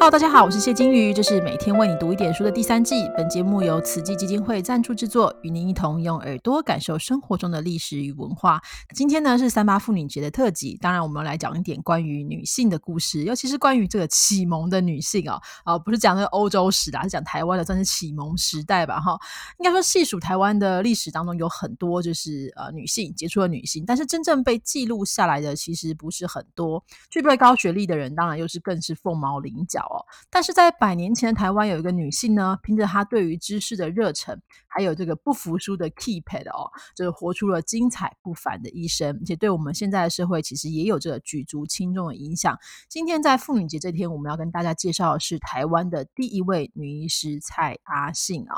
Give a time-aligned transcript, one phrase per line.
[0.00, 3.06] 哈大家好，我是谢金鱼，这是每天为你读一点书的第三季。
[3.14, 8.62] 本节目由慈济基金会赞助制作，与您一同用耳朵感受生活中的历史与文化。
[8.94, 19.20] 今天呢是三八妇女节的特辑，当然我们来讲一点关于女性的故事，尤其是关于这个启蒙的女性啊啊，不是讲那个欧洲史啦，是讲台湾的，算是启蒙时代吧哈。
[19.58, 26.82] 应该说细数台湾的历史当中有很多就是呃女性杰出的女性，但是真正被记录下来的其实不是很多。
[27.10, 29.89] 具备高学历的人，当然又是更是凤毛麟角。
[29.90, 42.56] 哦，但是在百年前的台湾有一个女性呢，凭着她对于知识的热忱，还有这个不服输的 keep it 哦，就是活出了精彩不凡的一生，而且对我们现在的社会其实也有这个举足轻重的影响。
[42.88, 48.56] 今天在妇女节这天，我们要跟大家介绍的是台湾的第一位女医师蔡阿信啊。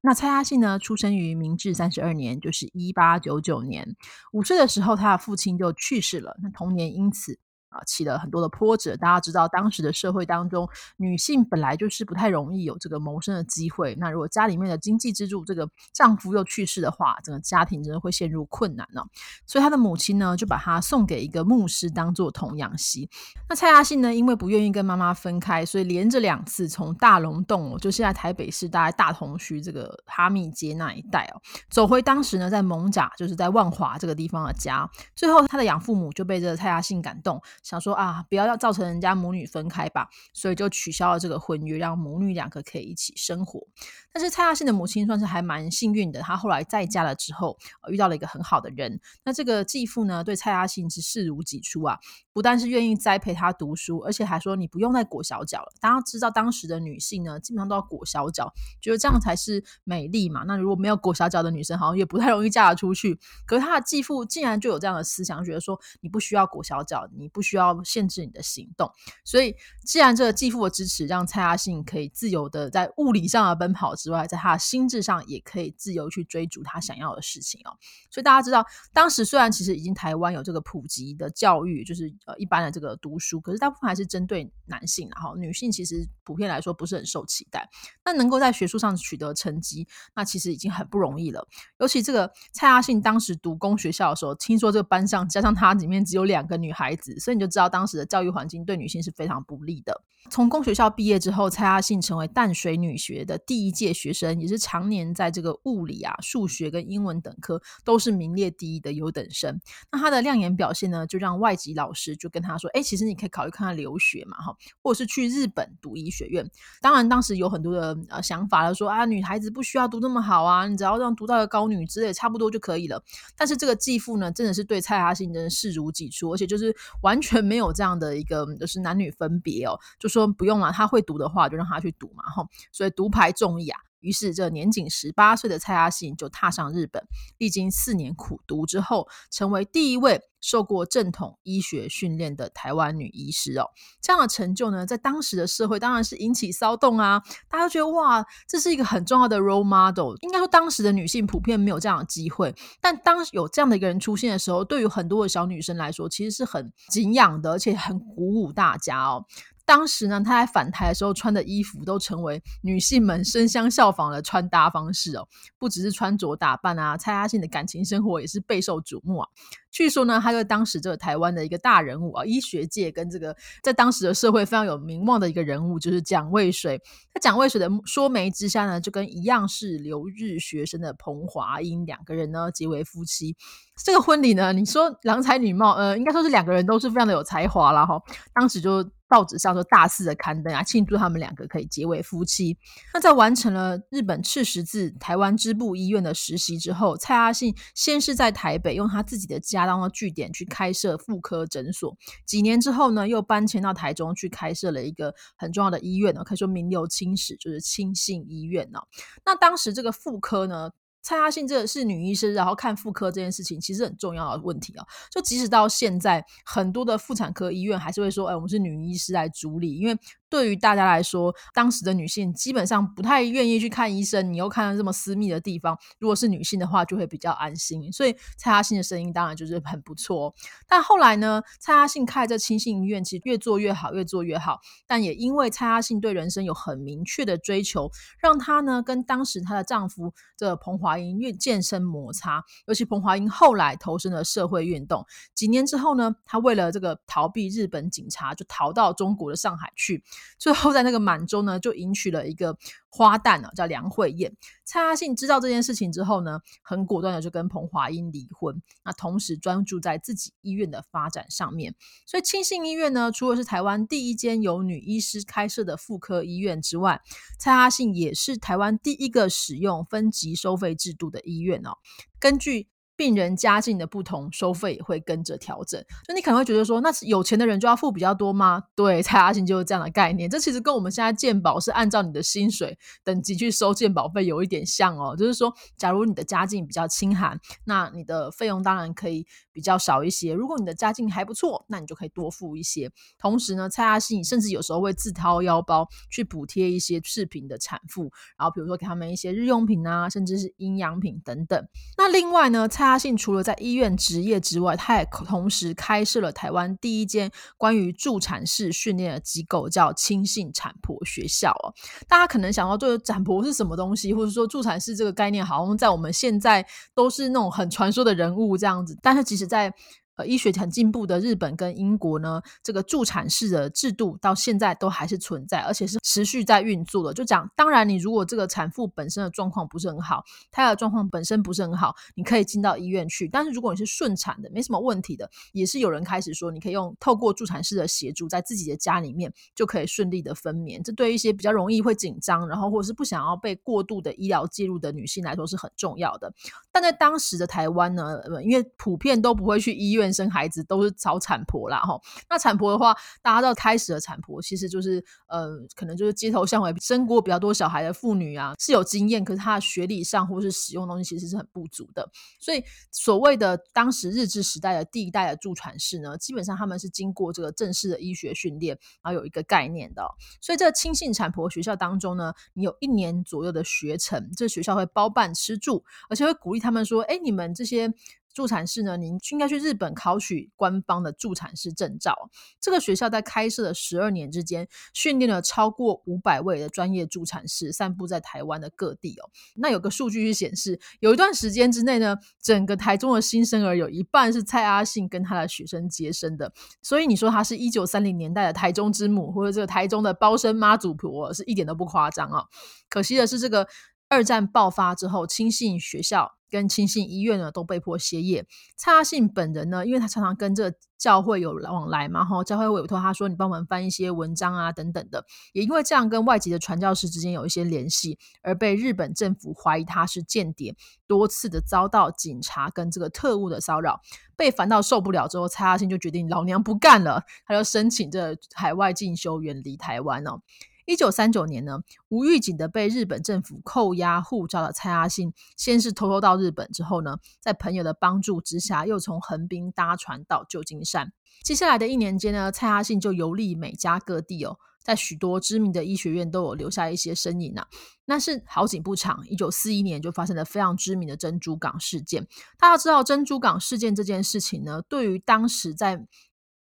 [0.00, 3.96] 那蔡阿信呢，出生于明治三十二年，就是一八九九年，
[4.32, 7.38] 五岁的时候，他的父亲就去世了，那童年因此。
[7.74, 8.96] 啊，起了很多的波折。
[8.96, 13.94] 大家知道，当时的社会当中，女性本来就是不太容易有这个谋生的机会。
[13.98, 19.02] 那如果家里面的经济支柱这个丈夫又去世的话，整个家庭真的会陷入困难呢。
[19.46, 23.10] 所以她的母亲呢，就把她送给一个牧师当做童养媳。
[23.48, 34.88] 那蔡阿信呢，因为不愿意跟妈妈分开，所以连着两次从大龙洞，就现在台北市大概大同区这个哈密街那一带哦，走回当时呢在蒙甲，就是在万华这个地方的家。
[35.14, 37.40] 最后他的养父母就被这个蔡阿信感动。
[37.64, 43.66] 想说啊，不要要造成人家母女分开吧，所以就取消了这个婚约，让母女两个可以一起生活。
[44.12, 47.58] 但是蔡阿信的母亲算是还蛮幸运的，她后来再嫁了之后，
[47.90, 49.00] 遇到了一个很好的人。
[49.24, 51.98] 那这个继父呢，对蔡阿信是视如己出啊，
[52.34, 55.72] 不但是愿意栽培她读书，而且还说你不用再裹小脚了。
[55.80, 60.44] 大家知道当时的女性呢，基本上都要裹小脚，觉得这样才是美丽嘛。
[60.46, 63.18] 那如果没有裹小脚的女生，好像也不太容易嫁得出去。
[63.46, 68.90] 可是她的继父竟然就有这样的思想，觉得说你不需要裹小脚，你不需需要限制你的行动，
[69.24, 77.70] 所以既然这个继父的支持让蔡阿信可以自由的在物理上的奔跑之外，在他的心智上也可以自由去追逐他想要的事情哦。
[78.10, 87.66] 所以大家知道，当时虽然其实已经台湾有这个普及的教育，就是呃一般的这个读书，可是大部分还是针对男性，然后女性其实普遍来说不是很受期待。
[88.04, 91.48] 那能够在学术上取得成绩，那其实已经很不容易了。
[91.78, 97.48] 尤其这个蔡阿信当时读公学校的时候，听说这个班上加上他里面只有两个女孩子，所以你就。
[97.54, 100.02] 知道当时的教育环境对女性是非常不利的。
[100.28, 109.60] 从公学校毕业之后，蔡阿信成为淡水女学的第一届学生，也是常年在这个物理啊、数学跟英文等科都是名列第一的优等生。
[109.92, 123.02] 那他的亮眼表现呢，就让外籍老师就跟他说：“哎，其实你可以考虑看看留学嘛，哈，或者是去日本读医学院。”当然，当时有很多的呃想法了，说啊，女孩子不需要读那么好啊，你只要让读到个高女之类差不多就可以了。
[123.36, 130.08] 但是这个继父呢，真的是对蔡阿信真的视如己出，而且就是完全没有这样的一个就是男女分别哦，就。
[130.14, 133.80] 说不用了，他会读的话就让他去读嘛，吼，所以独排众议啊。
[134.04, 137.02] 于是，这年仅十八岁的蔡阿信就踏上日本，
[137.38, 143.70] 历经四年苦读之后，成为第一位受过正统医学训练的台湾女医师哦。
[144.02, 147.22] 这样的成就呢，在当时的社会当然是引起骚动啊！
[147.48, 150.14] 大家都觉得哇，这是一个很重要的 role model。
[150.20, 159.24] 应该说，当时的女性普遍没有这样的机会，但当有这样的一个人出现的时候，对于很多的小女生来说，其实是很敬仰的，而且很鼓舞大家哦。
[159.66, 165.26] 当时呢，他在返台的时候穿的衣服都成为女性们争相效仿的穿搭方式哦。
[165.58, 169.28] 不只是穿着打扮啊，蔡阿信的感情生活也是备受瞩目啊。
[169.70, 176.80] 据说呢，他是当时这个台湾的一个大人物啊，医学界跟这个在当时的社会非常有名望的一个人物，就是蒋渭水。
[177.14, 183.34] 那蒋渭水的说媒之下呢，就跟一样是留日学生的彭华英两个人呢结为夫妻。
[183.82, 188.00] 这个婚礼呢，你说郎才女貌，呃，应该说是两个人都是非常的有才华了哈。
[188.34, 188.88] 当时就。
[189.08, 192.56] 报纸上说大肆的刊登啊，庆祝他们两个可以结为夫妻。
[192.92, 201.96] 那在完成了日本赤十字台湾支部医院的实习之后，蔡阿信先是在台北用他自己的家当做据点去开设妇科诊所。
[202.26, 208.80] 几年之后呢，又搬迁到台中去开设了一个很重要的医院呢，可以说名留青史，就是清信医院呢。
[209.24, 210.70] 那当时这个妇科呢？
[211.04, 214.84] 蔡阿信这个是女医生，然后看妇科这件事情其实很重要的问题啊。
[215.10, 219.96] 就即使到现在，很多的妇产科医院还是会说：“哎，我们是女医师来主理。”因为
[220.30, 227.92] 对于大家来说，当时的女性基本上不太愿意去看医生，你又看到这么私密的地方，如果是女性的话，就会比较安心。
[227.92, 230.34] 所以蔡阿信的声音当然就是很不错。
[230.66, 234.58] 但后来呢，蔡阿信开这清信医院，其实越做越好，越做越好。
[234.86, 240.93] 但也因为蔡阿信对人生有很明确的追求，让她呢跟当时她的丈夫这彭华。
[240.94, 242.42] 华英运健身摩擦。
[242.66, 245.04] 尤其彭华英后来投身了社会运动，
[245.34, 250.02] 几年之后呢，他为了这个逃避日本警察，就逃到中国的上海去。
[250.38, 252.56] 最后在那个满洲呢，就迎娶了一个
[252.96, 254.32] 花旦啊，叫梁慧燕。
[254.64, 258.62] 蔡阿信知道这件事情之后呢，很果断的就跟彭华英离婚。
[258.84, 261.74] 那同时专注在自己医院的发展上面。
[262.06, 267.00] 所以清信医院呢，除了是台湾第一间由女医师开设的妇科医院之外，
[267.36, 271.78] 蔡阿信也是台湾第一个使用分级收费制度的医院哦。
[272.20, 275.82] 根据病人家境的不同，收费也会跟着调整。
[276.06, 278.62] 就你可能会觉得说，那是有钱的人就要付比较多吗？
[278.74, 280.28] 对，蔡阿信就是这样的概念。
[280.30, 285.16] 这其实跟我们现在健保是按照你的薪水等级去收健保费有一点像哦。
[285.16, 292.90] 就是说，假如你的家境比较清寒，那你的费用当然可以比较少一些；如果你的家境还不错，那你就可以多付一些。
[293.18, 301.66] 同时呢，蔡阿信甚至有时候会自掏腰包去补贴一些视频的产妇，然后比如说给他们一些日用品啊，甚至是营养品等等。
[301.96, 311.72] 那另外呢，蔡蔡阿信除了在医院执业之外，他也同时开设了台湾第一间关于助产士训练的机构，叫亲信产婆学校哦。
[312.06, 316.62] 大家可能想到，这个产婆是什么东西，或者说助产士这个概念，好像在我们现在
[316.94, 318.94] 都是那种很传说的人物这样子。
[319.00, 319.72] 但是，其实在
[320.16, 327.12] 呃，医学很进步的日本跟英国呢，这个助产士的制度到现在都还是存在，而且是持续在运作的。
[327.12, 330.22] 就讲，当然你如果这个产妇本身的状况不是很好，
[330.52, 333.28] 胎儿状况本身不是很好，你可以进到医院去。
[333.28, 340.80] 但是如果你是顺产的，没什么问题的，也是有人开始说，你可以用透过助产士的协助，在自己的家里面就可以顺利的分娩。
[340.84, 346.32] 这对一些比较容易会紧张，然后或者是不想要被过度的医疗介入的女性来说是很重要的。
[346.70, 350.03] 但在当时的台湾呢，因为普遍都不会去医院。
[350.12, 352.00] 生孩子都是找产婆啦，哈。
[352.28, 362.10] 那产婆的话，大家知道开始的产婆其实就是，呃，可能就是街头巷尾生过比较多小孩的妇女啊，是有经验，可是她的学历上或是使用东西其实是很不足的。
[362.40, 370.02] 所以所谓的当时日治时代的第一代的助产士呢，基本上他们是经过这个正式的医学训练，然后有一个概念的。
[370.40, 377.92] 所以这个亲信产婆学校当中呢，你有一年左右的学程，这学校会包办吃住，而且会鼓励他们说，哎，你们这些。
[378.34, 378.96] 助产士呢？
[378.96, 382.28] 您应该去日本考取官方的助产士证照。
[382.60, 389.30] 这个学校在开设的十二年之间，训练了超过五百位的专业助产士，散布在台湾的各地哦。
[389.54, 396.52] 那有个数据是显示，有一段时间之内呢，整个台中的新生儿有一半是蔡阿信跟他的学生接生的。
[396.82, 402.44] 所以你说他是一九三零年代的台中之母，或者这个台中的包生妈祖婆，是一点都不夸张啊。
[402.88, 403.68] 可惜的是，这个
[404.14, 406.32] 二战爆发之后，亲信学校。
[406.50, 408.46] 跟亲信医院呢都被迫歇业。
[408.76, 420.76] 蔡阿信本人呢，因为他常常跟这教会有往来嘛，哈，教会委托他说你帮忙翻一些文章啊等等的，也因为这样跟外籍的传教士之间有一些联系，而被日本政府怀疑他是间谍，
[421.08, 424.00] 多次的遭到警察跟这个特务的骚扰，
[424.36, 430.38] 被烦到受不了之后，蔡阿信就决定老娘不干了，他就申请这海外进修，远离台湾哦。
[430.86, 441.12] 一九三九年呢，无预警的被日本政府扣押护照的蔡阿信，先是偷偷到日本，之后呢，在朋友的帮助之下，又从横滨搭船到旧金山。
[441.42, 447.66] 接下来的一年间呢，蔡阿信就游历美加各地哦，在许多知名的医学院都有留下一些身影啊。
[448.04, 452.26] 那是好景不长，一九四一年就发生了非常知名的珍珠港事件。
[452.58, 456.06] 大家知道珍珠港事件这件事情呢，对于当时在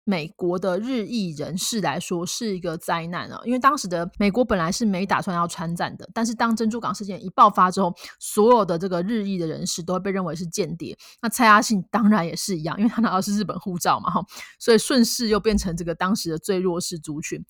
[0.07, 10.97] 美国的日裔人士来说是一个灾难啊，因为当时的美国本来是没打算要参战的，但是当珍珠港事件一爆发之后，所有的这个日裔的人士都会被认为是间谍。
[11.21, 14.25] 那蔡阿信当然也是一样，因为他拿到是日本护照嘛，哈，
[14.57, 17.43] 所以顺势又变成这个当时的最弱势族群。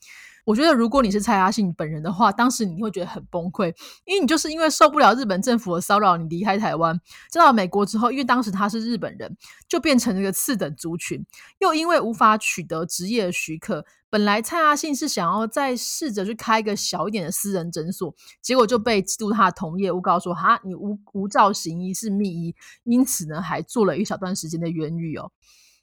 [0.48, 3.68] 我觉得，如果你是蔡阿信本人的话，当时你会觉得很崩溃，
[4.06, 6.98] 因为你就是因为受不了日本政府的骚扰，你离开台湾，
[7.34, 9.36] 到美国之后，因为当时他是日本人，
[9.68, 11.22] 就变成了一个次等族群，
[11.60, 25.30] 又因为无法取得职业许可，本来蔡阿信是想要再试着去开一个小一点的私人诊所，结果就被嫉妒他的同业诬告说，哈，你无无照行医是密医，因此呢，还做了一小段时间的冤狱哦。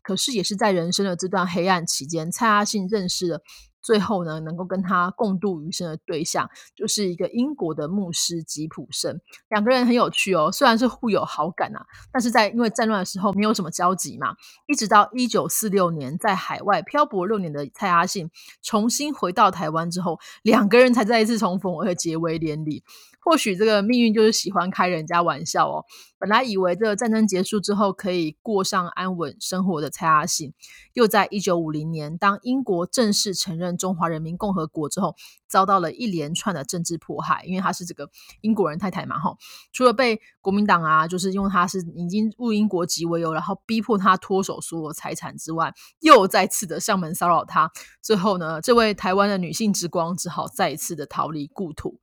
[0.02, 3.42] 可是也是在人生的这段黑暗期间，蔡阿信认识了。
[3.84, 9.20] 最后呢，能够跟他共度余生的对象，就是一个英国的牧师吉普森。
[9.50, 14.34] 两个人很有趣哦，虽然是互有好感啊，但是在因为战乱的时候没有什么交集嘛。
[14.66, 18.30] 一直到一九四六年，在海外漂泊六年的蔡阿信
[18.62, 22.82] 重新回到台湾之后，两个人才再一次重逢，而且结为连理。
[23.24, 25.84] 或许这个命运就是喜欢开人家玩笑哦。
[26.18, 30.52] 本来以为这个战争结束之后可以过上安稳生活的蔡阿信，
[30.92, 35.16] 又在一九五零年当英国正式承认中华人民共和国之后，
[35.46, 37.42] 遭到了一连串的政治迫害。
[37.44, 38.08] 因为他是这个
[38.40, 39.36] 英国人太太嘛，哈，
[39.72, 47.70] 除了被国民党啊，就是用他是已经入英国籍为由，然后逼迫他脱手所有财产之外，又再次的上门骚扰他。
[48.00, 51.98] 最后呢，这位台湾的女性之光只好再一次的逃离故土。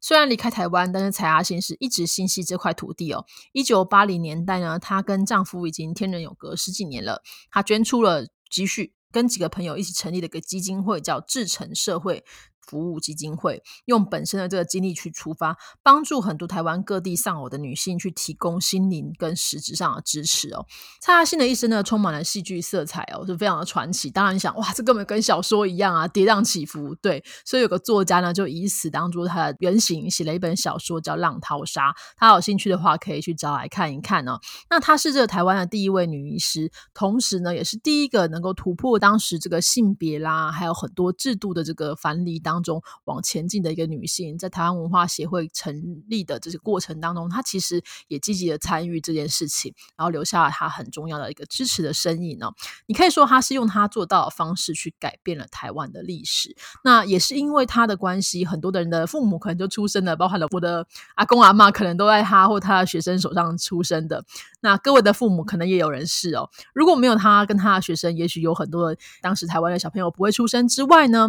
[0.00, 3.24] 虽然离开台湾，但是蔡阿信是一直心系这块土地哦。
[3.52, 7.22] 一九八零年代呢，她跟丈夫已经天人永隔十几年了。
[7.50, 12.24] 她捐出了积蓄，跟几个朋友一起成立了一个基金会，叫至诚社会。
[12.68, 20.66] 服务基金会用本身的这个经历去出发，帮助很多台湾各地丧偶的女性去提供心灵跟实质上的支持哦。
[21.00, 24.10] 蔡阿信的一生呢，充满了戏剧色彩哦，是非常的传奇。
[24.10, 26.94] 当然你想，哇，这根本跟小说一样啊，跌宕起伏。
[26.96, 31.90] 对，所以有个作家呢，就以此当做他的原型，写了一本小说叫《浪淘沙》。
[32.18, 34.38] 他有兴趣的话，可以去找来看一看哦。
[34.68, 42.57] 那她是这个台湾的第一位女医师，同时呢，也是第一个能够突破当时这个性别啦，还有很多制度的这个藩篱当。
[42.58, 52.52] 当中往前进的一个女性，在台湾文化协会成立的这个过程当中，她其实也积极的参与这件事情，然后留下了她很重要的一个支持的身影哦。
[52.86, 56.56] 你可以说，她是用她做到的方式去改变了台湾的历史。
[56.82, 60.84] 那也是因为她的关系，很多的人的父母可能就出生了，包含了我的
[61.14, 64.24] 阿公阿妈，可能都在她或她的学生手上出生的。
[64.60, 66.50] 那各位的父母可能也有人是哦。
[66.74, 71.28] 如果没有他跟他的学生，也许有很多当时台湾的小朋友不会出生之外呢。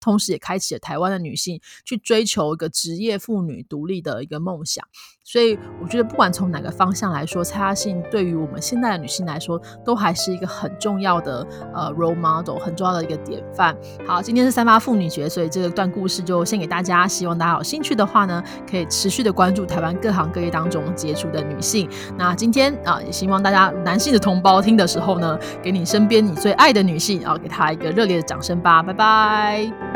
[0.00, 4.84] 同时，也开启了台湾的女性去追求一个职业妇女独立的一个梦想。
[5.22, 13.76] 所以，我觉得不管从哪个方向来说，蔡阿信对于我们现在的女性来说，都还是一个很重要的呃 role model，很重要的一个典范。
[14.04, 17.06] 好，今天是三八妇女节，所以这段故事就献给大家。
[17.06, 21.88] 希望大家有兴趣的话呢，可以持续的关注台湾各行各业当中杰出的女性。
[22.18, 28.82] 那今天啊，也希望大家男性的同胞听的时候呢，给你身边你最爱的女性啊，给她一个热烈的掌声吧。
[28.82, 29.89] 拜拜。